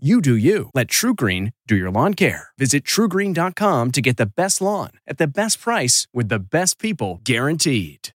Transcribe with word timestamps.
You 0.00 0.20
do 0.20 0.36
you. 0.36 0.70
Let 0.74 0.86
TruGreen 0.86 1.54
do 1.66 1.74
your 1.74 1.90
lawn 1.90 2.14
care. 2.14 2.50
Visit 2.56 2.84
trugreen.com 2.84 3.90
to 3.90 4.00
get 4.00 4.16
the 4.16 4.26
best 4.26 4.60
lawn 4.60 4.90
at 5.08 5.18
the 5.18 5.26
best 5.26 5.60
price 5.60 6.06
with 6.14 6.28
the 6.28 6.38
best 6.38 6.78
people 6.78 7.20
guaranteed. 7.24 8.10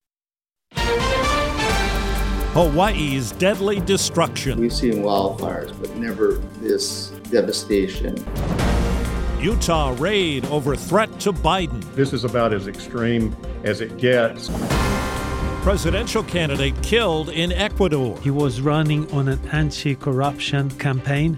Hawaii's 2.53 3.31
deadly 3.31 3.79
destruction. 3.79 4.59
We've 4.59 4.71
seen 4.71 4.97
wildfires, 4.97 5.73
but 5.81 5.95
never 5.95 6.33
this 6.59 7.09
devastation. 7.31 8.15
Utah 9.39 9.95
raid 9.97 10.45
over 10.45 10.75
threat 10.75 11.19
to 11.21 11.33
Biden. 11.33 11.81
This 11.95 12.13
is 12.13 12.25
about 12.25 12.53
as 12.53 12.67
extreme 12.67 13.35
as 13.63 13.81
it 13.81 13.97
gets. 13.97 14.51
Presidential 15.63 16.21
candidate 16.21 16.79
killed 16.83 17.29
in 17.29 17.51
Ecuador. 17.51 18.19
He 18.21 18.29
was 18.29 18.61
running 18.61 19.11
on 19.11 19.27
an 19.27 19.39
anti 19.49 19.95
corruption 19.95 20.69
campaign. 20.77 21.37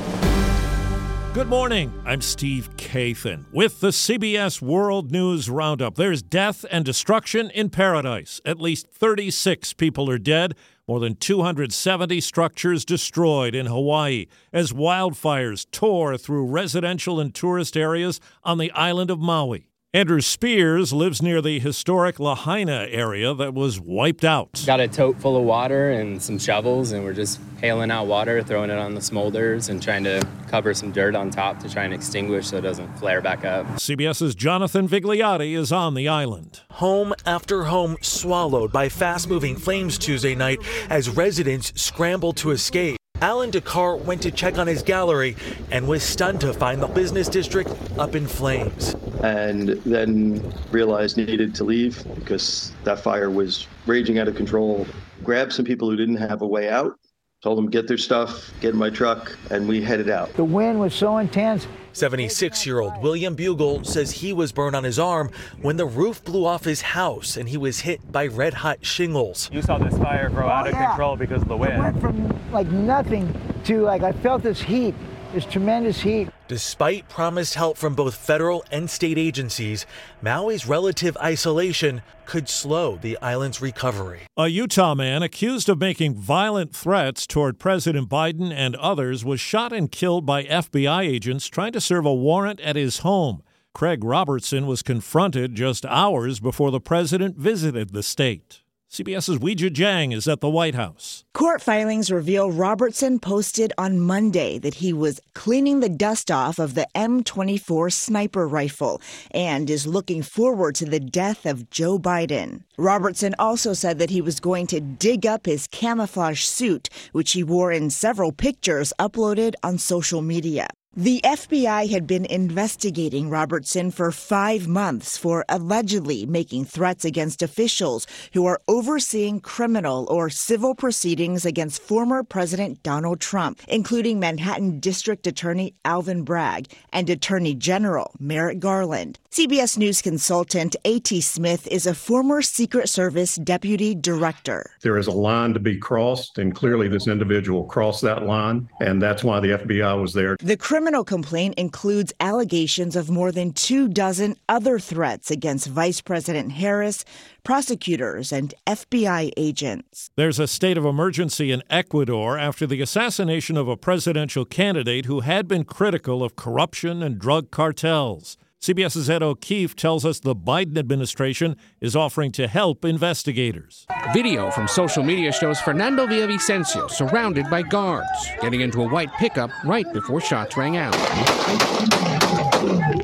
Good 1.34 1.48
morning. 1.50 1.92
I'm 2.06 2.22
Steve 2.22 2.70
Kathan 2.78 3.46
with 3.52 3.80
the 3.80 3.88
CBS 3.88 4.62
World 4.62 5.12
News 5.12 5.50
Roundup. 5.50 5.96
There's 5.96 6.22
death 6.22 6.64
and 6.70 6.86
destruction 6.86 7.50
in 7.50 7.72
paradise. 7.72 8.40
At 8.46 8.62
least 8.62 8.92
36 8.92 9.74
people 9.74 10.12
are 10.12 10.20
dead, 10.20 10.54
more 10.88 11.00
than 11.00 11.16
270 11.16 12.22
structures 12.22 12.86
destroyed 12.86 13.56
in 13.56 13.66
Hawaii 13.66 14.28
as 14.54 14.74
wildfires 14.74 15.66
tore 15.72 16.20
through 16.20 16.46
residential 16.46 17.20
and 17.20 17.34
tourist 17.34 17.76
areas 17.76 18.20
on 18.44 18.60
the 18.60 18.70
island 18.74 19.10
of 19.10 19.20
Maui. 19.20 19.73
Andrew 19.96 20.22
Spears 20.22 20.92
lives 20.92 21.22
near 21.22 21.40
the 21.40 21.60
historic 21.60 22.20
Lahaina 22.20 22.88
area 22.90 23.32
that 23.36 23.54
was 23.54 23.80
wiped 23.80 24.26
out. 24.26 24.64
Got 24.66 24.80
a 24.80 24.88
tote 24.88 25.22
full 25.22 25.38
of 25.38 25.44
water 25.44 25.92
and 25.92 26.20
some 26.20 26.40
shovels, 26.40 26.94
and 26.94 27.04
we're 27.04 27.14
just 27.14 27.40
hailing 27.62 27.92
out 27.92 28.08
water, 28.08 28.42
throwing 28.42 28.72
it 28.72 28.80
on 28.80 28.96
the 28.96 29.02
smolders, 29.02 29.70
and 29.70 29.84
trying 29.84 30.04
to 30.06 30.28
cover 30.48 30.74
some 30.74 30.92
dirt 30.92 31.14
on 31.14 31.30
top 31.30 31.60
to 31.60 31.70
try 31.70 31.84
and 31.84 31.94
extinguish 31.94 32.48
so 32.48 32.58
it 32.58 32.62
doesn't 32.62 32.92
flare 32.98 33.22
back 33.22 33.46
up. 33.46 33.68
CBS's 33.76 34.34
Jonathan 34.34 34.88
Vigliotti 34.90 35.56
is 35.56 35.72
on 35.72 35.94
the 35.94 36.08
island. 36.08 36.62
Home 36.72 37.14
after 37.28 37.66
home 37.66 37.96
swallowed 38.02 38.72
by 38.72 38.90
fast 38.90 39.30
moving 39.30 39.56
flames 39.56 40.00
Tuesday 40.00 40.34
night 40.34 40.58
as 40.90 41.08
residents 41.08 41.72
scrambled 41.80 42.38
to 42.38 42.50
escape. 42.50 42.98
Alan 43.22 43.52
Dickar 43.52 44.04
went 44.04 44.24
to 44.24 44.32
check 44.32 44.58
on 44.58 44.66
his 44.66 44.82
gallery 44.82 45.36
and 45.70 45.88
was 45.88 46.02
stunned 46.02 46.42
to 46.42 46.52
find 46.52 46.82
the 46.82 46.88
business 46.88 47.30
district 47.30 47.70
up 48.00 48.16
in 48.16 48.26
flames. 48.26 48.96
And 49.24 49.70
then 49.86 50.54
realized 50.72 51.16
needed 51.18 51.56
to 51.56 51.64
leave 51.64 52.04
because 52.16 52.72
that 52.84 53.00
fire 53.00 53.30
was 53.32 53.68
raging 53.86 54.20
out 54.20 54.28
of 54.28 54.36
control. 54.36 54.86
Grabbed 55.24 55.54
some 55.54 55.64
people 55.66 55.90
who 55.90 55.96
didn't 55.96 56.18
have 56.18 56.42
a 56.42 56.48
way 56.48 56.70
out, 56.70 57.00
told 57.42 57.58
them 57.58 57.70
get 57.70 57.88
their 57.88 57.98
stuff, 57.98 58.52
get 58.60 58.74
in 58.74 58.78
my 58.78 58.90
truck, 58.90 59.36
and 59.50 59.66
we 59.68 59.82
headed 59.82 60.10
out. 60.10 60.34
The 60.34 60.44
wind 60.44 60.78
was 60.80 60.94
so 60.94 61.18
intense. 61.20 61.66
76 61.94 62.66
year 62.66 62.80
old 62.80 63.02
William 63.04 63.36
Bugle 63.36 63.84
says 63.84 64.12
he 64.12 64.34
was 64.34 64.52
burned 64.52 64.76
on 64.76 64.84
his 64.84 64.98
arm 65.00 65.30
when 65.62 65.78
the 65.78 65.86
roof 65.86 66.24
blew 66.26 66.44
off 66.44 66.66
his 66.66 66.82
house 66.82 67.38
and 67.38 67.48
he 67.48 67.56
was 67.56 67.82
hit 67.82 68.12
by 68.12 68.26
red 68.28 68.56
hot 68.56 68.84
shingles. 68.84 69.48
You 69.54 69.62
saw 69.62 69.78
this 69.78 69.96
fire 70.00 70.30
grow 70.30 70.48
Oh, 70.48 70.50
out 70.50 70.68
of 70.68 70.74
yeah. 70.74 70.88
control 70.88 71.16
because 71.16 71.44
of 71.44 71.48
the 71.48 71.56
wind. 71.56 71.74
It 71.74 71.80
went 71.80 72.02
from 72.02 72.52
like 72.52 72.68
nothing 72.68 73.32
to 73.66 73.84
like 73.84 74.02
I 74.02 74.12
felt 74.12 74.42
this 74.42 74.60
heat, 74.60 74.96
this 75.34 75.46
tremendous 75.46 76.02
heat. 76.02 76.30
Despite 76.50 77.08
promised 77.08 77.54
help 77.54 77.78
from 77.78 77.96
both 77.96 78.16
federal 78.16 78.66
and 78.70 78.90
state 78.90 79.18
agencies, 79.18 79.86
Maui's 80.22 80.68
relative 80.68 81.16
isolation 81.18 82.02
could 82.26 82.50
slow 82.50 82.98
the 82.98 83.18
island's 83.22 83.62
recovery. 83.62 84.22
A 84.36 84.50
Utah 84.50 84.94
man 84.94 85.24
accused 85.24 85.70
of 85.70 85.80
making 85.80 86.16
violent 86.16 86.76
threats 86.76 87.26
toward 87.26 87.60
President 87.60 88.10
Biden 88.10 88.52
and 88.52 88.76
others 88.76 89.24
was 89.24 89.40
shot 89.40 89.72
and 89.72 89.90
killed 89.90 90.26
by 90.26 90.44
FBI 90.44 91.04
agents 91.04 91.48
trying 91.48 91.72
to 91.72 91.82
serve 91.82 92.06
a 92.06 92.14
warrant 92.14 92.60
at 92.60 92.76
his 92.76 93.00
home. 93.00 93.42
Craig 93.74 94.04
Robertson 94.04 94.68
was 94.68 94.84
confronted 94.84 95.56
just 95.56 95.86
hours 95.86 96.40
before 96.40 96.72
the 96.72 96.82
president 96.82 97.38
visited 97.38 97.94
the 97.94 98.04
state. 98.04 98.63
CBS's 98.94 99.40
Weijia 99.40 99.72
Jiang 99.72 100.14
is 100.14 100.28
at 100.28 100.40
the 100.40 100.48
White 100.48 100.76
House. 100.76 101.26
Court 101.34 101.64
filings 101.64 102.12
reveal 102.12 102.52
Robertson 102.52 103.18
posted 103.18 103.74
on 103.76 104.00
Monday 104.00 104.60
that 104.60 104.76
he 104.76 104.94
was 104.94 105.20
cleaning 105.34 105.80
the 105.80 105.90
dust 105.90 106.30
off 106.30 106.60
of 106.60 106.76
the 106.76 106.86
M24 106.94 107.92
sniper 107.92 108.48
rifle 108.48 109.02
and 109.32 109.68
is 109.68 109.88
looking 109.88 110.22
forward 110.22 110.76
to 110.76 110.86
the 110.86 111.00
death 111.00 111.48
of 111.48 111.72
Joe 111.72 111.98
Biden. 111.98 112.66
Robertson 112.78 113.34
also 113.40 113.74
said 113.74 113.98
that 113.98 114.12
he 114.12 114.22
was 114.22 114.40
going 114.40 114.68
to 114.68 114.80
dig 114.80 115.26
up 115.26 115.48
his 115.48 115.66
camouflage 115.66 116.44
suit, 116.44 116.88
which 117.14 117.32
he 117.32 117.44
wore 117.44 117.72
in 117.72 117.90
several 117.90 118.32
pictures 118.32 118.94
uploaded 119.00 119.56
on 119.64 119.80
social 119.80 120.22
media. 120.22 120.68
The 120.96 121.22
FBI 121.24 121.90
had 121.90 122.06
been 122.06 122.26
investigating 122.26 123.28
Robertson 123.28 123.90
for 123.90 124.12
five 124.12 124.68
months 124.68 125.18
for 125.18 125.44
allegedly 125.50 126.28
making 126.28 126.66
threats 126.66 127.04
against 127.04 127.42
officials 127.42 128.06
who 128.34 128.46
are 128.46 128.62
overseeing 128.68 129.40
criminal 129.40 130.06
or 130.08 130.30
civil 130.30 130.76
proceedings 130.76 131.48
against 131.48 131.82
former 131.82 132.22
President 132.22 132.84
Donald 132.84 133.20
Trump, 133.20 133.60
including 133.68 134.20
Manhattan 134.20 134.80
District 134.80 135.26
Attorney 135.26 135.74
Alvin 135.84 136.22
Bragg 136.22 136.72
and 136.92 137.10
Attorney 137.10 137.56
General 137.56 138.12
Merrick 138.20 138.60
Garland. 138.60 139.18
CBS 139.32 139.80
News 139.80 140.00
consultant 140.00 140.76
A.T. 140.86 141.22
Smith 141.22 141.68
is 141.70 141.88
a 141.88 141.96
former 141.96 142.44
Secret 142.44 142.88
Service 142.88 143.38
deputy 143.38 143.96
director. 143.96 144.70
There 144.82 145.00
is 145.00 145.08
a 145.08 145.12
line 145.12 145.56
to 145.56 145.60
be 145.60 145.76
crossed, 145.76 146.38
and 146.38 146.54
clearly 146.54 146.88
this 146.88 147.08
individual 147.08 147.64
crossed 147.64 148.04
that 148.04 148.28
line, 148.28 148.70
and 148.80 149.02
that's 149.02 149.24
why 149.24 149.40
the 149.40 149.58
FBI 149.58 150.00
was 150.00 150.14
there. 150.14 150.38
The 150.40 150.56
criminal 150.84 151.06
complaint 151.06 151.54
includes 151.56 152.12
allegations 152.20 152.98
of 152.98 153.10
more 153.10 153.32
than 153.32 153.54
two 153.54 153.88
dozen 153.88 154.36
other 154.50 154.78
threats 154.78 155.32
against 155.32 155.66
Vice 155.68 156.02
President 156.02 156.52
Harris, 156.52 157.06
prosecutors, 157.46 158.34
and 158.34 158.54
FBI 158.68 159.32
agents. 159.38 160.10
There's 160.18 160.40
a 160.40 160.46
state 160.46 160.78
of 160.78 160.84
emergency 160.84 161.52
in 161.52 161.64
Ecuador 161.70 162.38
after 162.38 162.68
the 162.68 162.82
assassination 162.82 163.56
of 163.56 163.70
a 163.70 163.78
presidential 163.78 164.44
candidate 164.44 165.06
who 165.06 165.22
had 165.22 165.48
been 165.48 165.64
critical 165.64 166.22
of 166.22 166.36
corruption 166.36 167.02
and 167.02 167.18
drug 167.18 167.50
cartels. 167.50 168.36
CBS's 168.64 169.10
Ed 169.10 169.22
O'Keefe 169.22 169.76
tells 169.76 170.06
us 170.06 170.22
the 170.22 170.34
Biden 170.34 170.78
administration 170.78 171.58
is 171.82 171.98
offering 171.98 172.32
to 172.32 172.48
help 172.48 172.86
investigators. 172.86 173.86
Video 174.14 174.50
from 174.52 174.70
social 174.70 175.04
media 175.04 175.34
shows 175.34 175.60
Fernando 175.60 176.08
Villavicencio 176.08 176.90
surrounded 176.90 177.50
by 177.50 177.62
guards, 177.62 178.08
getting 178.40 178.62
into 178.62 178.82
a 178.82 178.88
white 178.88 179.12
pickup 179.16 179.50
right 179.66 179.92
before 179.92 180.22
shots 180.22 180.56
rang 180.56 180.78
out. 180.78 180.94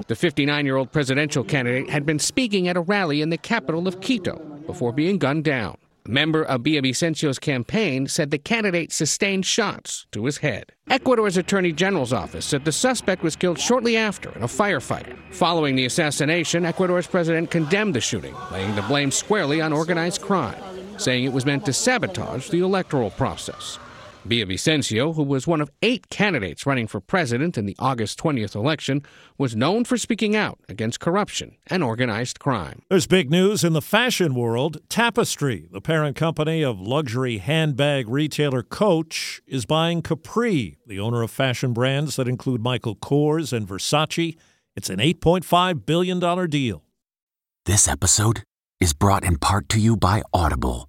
The 0.08 0.16
59 0.18 0.66
year 0.66 0.78
old 0.78 0.94
presidential 0.94 1.44
candidate 1.44 1.90
had 1.90 2.06
been 2.06 2.20
speaking 2.20 2.70
at 2.70 2.78
a 2.78 2.82
rally 2.82 3.22
in 3.22 3.30
the 3.30 3.38
capital 3.38 3.86
of 3.86 4.00
Quito 4.00 4.38
before 4.66 4.94
being 4.94 5.18
gunned 5.18 5.44
down. 5.44 5.76
A 6.06 6.10
member 6.10 6.44
of 6.44 6.64
Bia 6.64 6.82
Villavicencio's 6.82 7.40
campaign 7.40 8.08
said 8.08 8.32
the 8.32 8.38
candidate 8.38 8.92
sustained 8.92 9.46
shots 9.46 10.08
to 10.12 10.26
his 10.26 10.38
head. 10.38 10.72
Ecuador's 10.90 11.38
Attorney 11.38 11.72
General's 11.72 12.14
office 12.14 12.46
said 12.46 12.66
the 12.66 12.72
suspect 12.72 13.22
was 13.22 13.36
killed 13.36 13.60
shortly 13.60 13.98
after 13.98 14.32
in 14.32 14.44
a 14.44 14.48
firefight. 14.48 15.18
Following 15.32 15.76
the 15.76 15.86
assassination, 15.86 16.66
Ecuador's 16.66 17.08
president 17.08 17.52
condemned 17.52 17.96
the 17.96 18.02
shooting, 18.02 18.36
laying 18.52 18.76
the 18.76 18.82
blame 18.84 19.12
squarely 19.12 19.62
on 19.62 19.74
organized 19.74 20.22
crime, 20.22 20.56
saying 20.98 21.26
it 21.26 21.34
was 21.34 21.46
meant 21.46 21.66
to 21.66 21.74
sabotage 21.74 22.50
the 22.50 22.60
electoral 22.60 23.12
process. 23.12 23.78
Villavicencio, 24.30 25.16
who 25.16 25.24
was 25.24 25.48
one 25.48 25.60
of 25.60 25.72
eight 25.82 26.10
candidates 26.10 26.66
running 26.66 26.88
for 26.88 27.00
president 27.00 27.58
in 27.58 27.66
the 27.66 27.76
August 27.80 28.20
20th 28.20 28.56
election, 28.56 29.02
was 29.38 29.56
known 29.56 29.84
for 29.84 29.98
speaking 29.98 30.36
out 30.36 30.60
against 30.70 31.00
corruption 31.00 31.58
and 31.68 31.84
organized 31.84 32.40
crime. 32.40 32.84
There's 32.90 33.08
big 33.08 33.32
news 33.32 33.64
in 33.64 33.74
the 33.74 33.82
fashion 33.82 34.36
world. 34.36 34.78
Tapestry, 34.88 35.68
the 35.72 35.82
parent 35.82 36.16
company 36.16 36.64
of 36.64 36.80
luxury 36.80 37.40
handbag 37.40 38.08
retailer 38.08 38.62
Coach, 38.62 39.42
is 39.48 39.66
buying 39.66 40.02
Capri, 40.02 40.78
the 40.86 41.00
owner 41.00 41.24
of 41.24 41.32
fashion 41.32 41.74
brands 41.74 42.16
that 42.16 42.28
include 42.28 42.62
Michael 42.62 42.96
Kors 42.96 43.52
and 43.52 43.68
Versace. 43.68 44.38
It's 44.76 44.90
an 44.90 45.00
$8.5 45.00 45.86
billion 45.86 46.50
deal. 46.50 46.84
This 47.66 47.88
episode 47.88 48.44
is 48.80 48.94
brought 48.94 49.24
in 49.24 49.38
part 49.38 49.68
to 49.70 49.80
you 49.80 49.98
by 49.98 50.22
Audible 50.34 50.89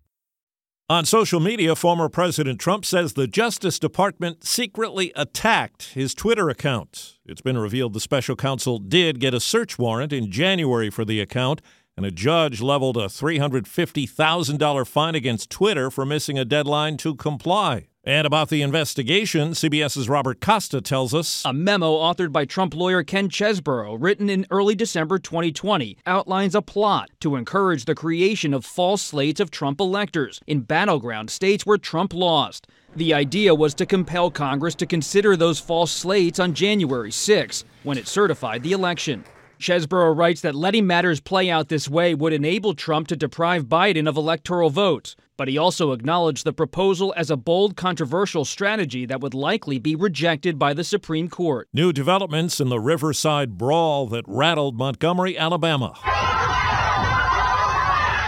On 0.91 1.05
social 1.05 1.39
media, 1.39 1.73
former 1.73 2.09
President 2.09 2.59
Trump 2.59 2.83
says 2.83 3.13
the 3.13 3.25
Justice 3.25 3.79
Department 3.79 4.43
secretly 4.43 5.13
attacked 5.15 5.93
his 5.93 6.13
Twitter 6.13 6.49
account. 6.49 7.17
It's 7.25 7.39
been 7.39 7.57
revealed 7.57 7.93
the 7.93 8.01
special 8.01 8.35
counsel 8.35 8.77
did 8.77 9.21
get 9.21 9.33
a 9.33 9.39
search 9.39 9.79
warrant 9.79 10.11
in 10.11 10.29
January 10.29 10.89
for 10.89 11.05
the 11.05 11.21
account, 11.21 11.61
and 11.95 12.05
a 12.05 12.11
judge 12.11 12.59
leveled 12.59 12.97
a 12.97 13.05
$350,000 13.05 14.85
fine 14.85 15.15
against 15.15 15.49
Twitter 15.49 15.89
for 15.89 16.05
missing 16.05 16.37
a 16.37 16.43
deadline 16.43 16.97
to 16.97 17.15
comply. 17.15 17.87
And 18.03 18.25
about 18.25 18.49
the 18.49 18.63
investigation, 18.63 19.51
CBS's 19.51 20.09
Robert 20.09 20.41
Costa 20.41 20.81
tells 20.81 21.13
us 21.13 21.43
a 21.45 21.53
memo 21.53 21.99
authored 21.99 22.31
by 22.31 22.45
Trump 22.45 22.73
lawyer 22.73 23.03
Ken 23.03 23.29
Chesebro, 23.29 23.95
written 23.99 24.27
in 24.27 24.47
early 24.49 24.73
December 24.73 25.19
2020, 25.19 25.99
outlines 26.07 26.55
a 26.55 26.63
plot 26.63 27.11
to 27.19 27.35
encourage 27.35 27.85
the 27.85 27.93
creation 27.93 28.55
of 28.55 28.65
false 28.65 29.03
slates 29.03 29.39
of 29.39 29.51
Trump 29.51 29.79
electors 29.79 30.41
in 30.47 30.61
battleground 30.61 31.29
states 31.29 31.63
where 31.63 31.77
Trump 31.77 32.11
lost. 32.11 32.65
The 32.95 33.13
idea 33.13 33.53
was 33.53 33.75
to 33.75 33.85
compel 33.85 34.31
Congress 34.31 34.73
to 34.75 34.87
consider 34.87 35.37
those 35.37 35.59
false 35.59 35.91
slates 35.91 36.39
on 36.39 36.55
January 36.55 37.11
6, 37.11 37.65
when 37.83 37.99
it 37.99 38.07
certified 38.07 38.63
the 38.63 38.71
election. 38.71 39.23
Chesebro 39.59 40.17
writes 40.17 40.41
that 40.41 40.55
letting 40.55 40.87
matters 40.87 41.19
play 41.19 41.51
out 41.51 41.69
this 41.69 41.87
way 41.87 42.15
would 42.15 42.33
enable 42.33 42.73
Trump 42.73 43.07
to 43.09 43.15
deprive 43.15 43.67
Biden 43.67 44.09
of 44.09 44.17
electoral 44.17 44.71
votes, 44.71 45.15
but 45.41 45.47
he 45.47 45.57
also 45.57 45.91
acknowledged 45.91 46.45
the 46.45 46.53
proposal 46.53 47.15
as 47.17 47.31
a 47.31 47.35
bold, 47.35 47.75
controversial 47.75 48.45
strategy 48.45 49.07
that 49.07 49.21
would 49.21 49.33
likely 49.33 49.79
be 49.79 49.95
rejected 49.95 50.59
by 50.59 50.71
the 50.71 50.83
Supreme 50.83 51.27
Court. 51.27 51.67
New 51.73 51.91
developments 51.91 52.59
in 52.59 52.69
the 52.69 52.79
Riverside 52.79 53.57
brawl 53.57 54.05
that 54.05 54.23
rattled 54.27 54.77
Montgomery, 54.77 55.35
Alabama. 55.35 55.95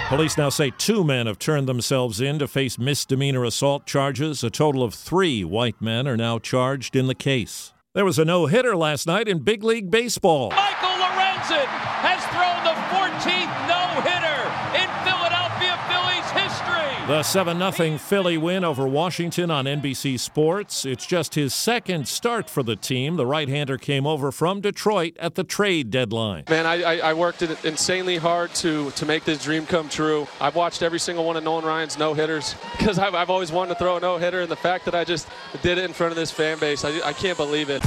Police 0.09 0.39
now 0.39 0.49
say 0.49 0.71
two 0.79 1.03
men 1.03 1.27
have 1.27 1.37
turned 1.37 1.67
themselves 1.67 2.19
in 2.19 2.39
to 2.39 2.47
face 2.47 2.79
misdemeanor 2.79 3.43
assault 3.43 3.85
charges. 3.85 4.43
A 4.43 4.49
total 4.49 4.81
of 4.81 4.95
three 4.95 5.43
white 5.43 5.79
men 5.79 6.07
are 6.07 6.17
now 6.17 6.39
charged 6.39 6.95
in 6.95 7.05
the 7.05 7.13
case. 7.13 7.73
There 7.93 8.05
was 8.05 8.17
a 8.17 8.25
no 8.25 8.47
hitter 8.47 8.75
last 8.75 9.05
night 9.05 9.27
in 9.27 9.43
Big 9.43 9.63
League 9.63 9.91
Baseball. 9.91 10.49
Michael 10.49 10.89
Lorenzen 10.89 11.67
has 12.01 12.23
thrown 12.33 12.63
the 12.63 12.73
14th 12.89 13.67
no 13.67 13.82
The 17.05 17.21
7 17.21 17.59
0 17.73 17.97
Philly 17.97 18.37
win 18.37 18.63
over 18.63 18.87
Washington 18.87 19.51
on 19.51 19.65
NBC 19.65 20.17
Sports. 20.17 20.85
It's 20.85 21.05
just 21.05 21.35
his 21.35 21.53
second 21.53 22.07
start 22.07 22.49
for 22.49 22.63
the 22.63 22.77
team. 22.77 23.17
The 23.17 23.25
right 23.25 23.49
hander 23.49 23.77
came 23.77 24.07
over 24.07 24.31
from 24.31 24.61
Detroit 24.61 25.17
at 25.19 25.35
the 25.35 25.43
trade 25.43 25.91
deadline. 25.91 26.45
Man, 26.49 26.65
I, 26.65 27.01
I, 27.01 27.13
worked 27.13 27.41
insanely 27.41 28.15
hard 28.15 28.55
to, 28.55 28.91
to 28.91 29.05
make 29.05 29.25
this 29.25 29.43
dream 29.43 29.65
come 29.65 29.89
true. 29.89 30.27
I've 30.39 30.55
watched 30.55 30.81
every 30.81 30.97
single 30.97 31.25
one 31.25 31.35
of 31.35 31.43
Nolan 31.43 31.65
Ryan's 31.65 31.97
no 31.97 32.13
hitters 32.13 32.55
because 32.77 32.97
I've, 32.97 33.15
I've 33.15 33.29
always 33.29 33.51
wanted 33.51 33.73
to 33.73 33.79
throw 33.79 33.97
a 33.97 33.99
no 33.99 34.17
hitter, 34.17 34.39
and 34.39 34.49
the 34.49 34.55
fact 34.55 34.85
that 34.85 34.95
I 34.95 35.03
just 35.03 35.27
did 35.61 35.77
it 35.77 35.83
in 35.83 35.91
front 35.91 36.11
of 36.11 36.15
this 36.15 36.31
fan 36.31 36.57
base, 36.57 36.85
I, 36.85 37.01
I 37.05 37.11
can't 37.11 37.37
believe 37.37 37.67
it. 37.69 37.83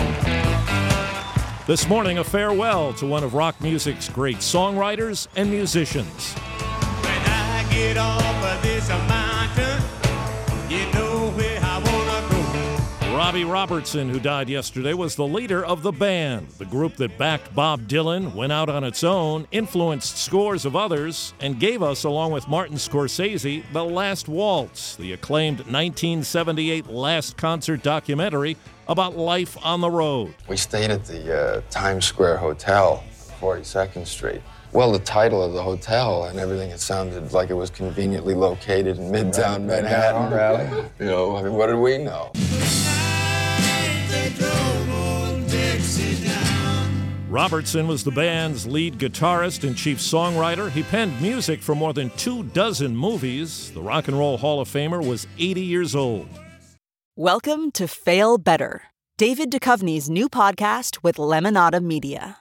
This 1.67 1.89
morning, 1.89 2.19
a 2.19 2.25
farewell 2.25 2.93
to 2.93 3.07
one 3.07 3.25
of 3.25 3.33
rock 3.33 3.59
music's 3.63 4.11
great 4.11 4.39
songwriters 4.39 5.27
and 5.37 5.51
musicians. 5.51 6.37
Mountain, 9.09 9.83
you 10.71 10.91
know 10.93 11.17
Robbie 13.27 13.45
Robertson, 13.45 14.09
who 14.09 14.21
died 14.21 14.49
yesterday, 14.49 14.95
was 14.95 15.17
the 15.17 15.27
leader 15.27 15.65
of 15.65 15.83
the 15.83 15.91
band. 15.91 16.49
The 16.59 16.65
group 16.65 16.97
that 16.97 17.19
backed 17.19 17.55
Bob 17.55 17.89
Dylan 17.89 18.35
went 18.35 18.53
out 18.53 18.69
on 18.69 18.85
its 18.85 19.03
own, 19.03 19.49
influenced 19.51 20.17
scores 20.19 20.65
of 20.65 20.77
others, 20.77 21.35
and 21.41 21.59
gave 21.59 21.83
us, 21.83 22.05
along 22.05 22.33
with 22.33 22.47
Martin 22.47 22.77
Scorsese, 22.77 23.65
The 23.73 23.85
Last 23.85 24.29
Waltz, 24.29 24.97
the 24.97 25.13
acclaimed 25.13 25.59
1978 25.59 26.87
Last 26.87 27.37
Concert 27.37 27.83
documentary 27.83 28.57
about 28.87 29.17
life 29.17 29.59
on 29.65 29.81
the 29.81 29.91
road. 29.91 30.35
We 30.49 30.57
stayed 30.57 30.91
at 30.91 31.05
the 31.05 31.37
uh, 31.37 31.63
Times 31.69 32.05
Square 32.05 32.37
Hotel, 32.37 33.03
42nd 33.41 34.07
Street. 34.07 34.43
Well, 34.77 34.93
the 34.93 34.99
title 34.99 35.43
of 35.43 35.55
the 35.55 35.63
hotel 35.63 36.25
and 36.25 36.39
everything, 36.39 36.69
it 36.69 36.81
sounded 36.81 37.33
like 37.33 37.49
it 37.49 37.55
was 37.55 37.71
conveniently 37.71 38.35
located 38.35 38.99
in 38.99 39.11
Midtown 39.11 39.65
Manhattan. 39.65 40.29
Manhattan. 40.29 40.91
You 41.01 41.07
know, 41.07 41.35
I 41.35 41.43
mean, 41.45 41.55
what 41.55 41.69
did 41.69 41.77
we 41.77 41.97
know? 41.97 42.31
Robertson 47.31 47.89
was 47.89 48.05
the 48.05 48.11
band's 48.11 48.67
lead 48.67 48.99
guitarist 48.99 49.67
and 49.67 49.75
chief 49.75 49.97
songwriter. 49.97 50.71
He 50.71 50.83
penned 50.83 51.23
music 51.23 51.63
for 51.63 51.75
more 51.75 51.95
than 51.95 52.11
two 52.11 52.43
dozen 52.43 52.95
movies. 52.95 53.71
The 53.71 53.81
Rock 53.81 54.09
and 54.09 54.19
Roll 54.19 54.37
Hall 54.37 54.61
of 54.61 54.69
Famer 54.69 55.03
was 55.03 55.27
80 55.39 55.63
years 55.63 55.97
old. 55.97 56.29
Welcome 57.17 57.71
to 57.71 57.89
Fail 57.89 58.37
Better, 58.37 58.83
David 59.17 59.51
Duchovny's 59.51 60.11
new 60.11 60.29
podcast 60.29 61.03
with 61.03 61.17
Lemonada 61.17 61.83
Media. 61.83 62.41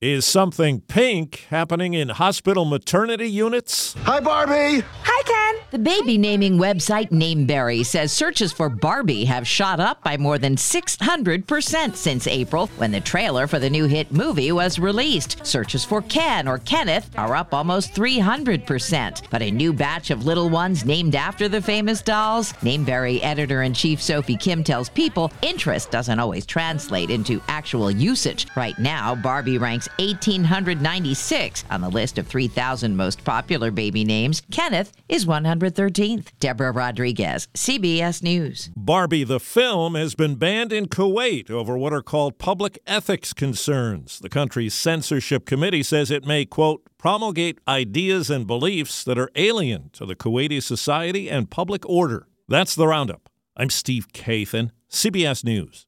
Is 0.00 0.24
something 0.24 0.82
pink 0.82 1.46
happening 1.50 1.92
in 1.92 2.10
hospital 2.10 2.64
maternity 2.64 3.28
units? 3.28 3.94
Hi, 4.04 4.20
Barbie. 4.20 4.84
Hi, 5.02 5.22
Ken. 5.24 5.64
The 5.72 5.78
baby 5.80 6.16
naming 6.16 6.56
website 6.56 7.10
Nameberry 7.10 7.84
says 7.84 8.12
searches 8.12 8.52
for 8.52 8.68
Barbie 8.68 9.24
have 9.24 9.44
shot 9.44 9.80
up 9.80 10.04
by 10.04 10.16
more 10.16 10.38
than 10.38 10.54
600% 10.54 11.96
since 11.96 12.28
April 12.28 12.68
when 12.76 12.92
the 12.92 13.00
trailer 13.00 13.48
for 13.48 13.58
the 13.58 13.68
new 13.68 13.86
hit 13.86 14.12
movie 14.12 14.52
was 14.52 14.78
released. 14.78 15.44
Searches 15.44 15.84
for 15.84 16.00
Ken 16.02 16.46
or 16.46 16.58
Kenneth 16.58 17.10
are 17.18 17.34
up 17.34 17.52
almost 17.52 17.92
300%. 17.92 19.28
But 19.30 19.42
a 19.42 19.50
new 19.50 19.72
batch 19.72 20.10
of 20.10 20.24
little 20.24 20.48
ones 20.48 20.84
named 20.84 21.16
after 21.16 21.48
the 21.48 21.60
famous 21.60 22.02
dolls? 22.02 22.52
Nameberry 22.62 23.18
editor 23.24 23.62
in 23.62 23.74
chief 23.74 24.00
Sophie 24.00 24.36
Kim 24.36 24.62
tells 24.62 24.88
people 24.88 25.32
interest 25.42 25.90
doesn't 25.90 26.20
always 26.20 26.46
translate 26.46 27.10
into 27.10 27.42
actual 27.48 27.90
usage. 27.90 28.46
Right 28.54 28.78
now, 28.78 29.16
Barbie 29.16 29.58
ranks 29.58 29.87
1896 29.98 31.64
on 31.70 31.80
the 31.80 31.88
list 31.88 32.18
of 32.18 32.26
3,000 32.26 32.96
most 32.96 33.24
popular 33.24 33.70
baby 33.70 34.04
names. 34.04 34.42
Kenneth 34.50 34.92
is 35.08 35.26
113th. 35.26 36.28
Deborah 36.40 36.72
Rodriguez, 36.72 37.48
CBS 37.54 38.22
News. 38.22 38.70
Barbie 38.76 39.24
the 39.24 39.40
film 39.40 39.94
has 39.94 40.14
been 40.14 40.36
banned 40.36 40.72
in 40.72 40.86
Kuwait 40.86 41.50
over 41.50 41.76
what 41.76 41.92
are 41.92 42.02
called 42.02 42.38
public 42.38 42.78
ethics 42.86 43.32
concerns. 43.32 44.18
The 44.18 44.28
country's 44.28 44.74
censorship 44.74 45.46
committee 45.46 45.82
says 45.82 46.10
it 46.10 46.24
may, 46.24 46.44
quote, 46.44 46.82
promulgate 46.98 47.58
ideas 47.66 48.30
and 48.30 48.46
beliefs 48.46 49.04
that 49.04 49.18
are 49.18 49.30
alien 49.34 49.90
to 49.94 50.06
the 50.06 50.16
Kuwaiti 50.16 50.62
society 50.62 51.28
and 51.28 51.50
public 51.50 51.88
order. 51.88 52.28
That's 52.48 52.74
the 52.74 52.86
roundup. 52.86 53.28
I'm 53.56 53.70
Steve 53.70 54.12
Kathan, 54.12 54.70
CBS 54.88 55.44
News. 55.44 55.87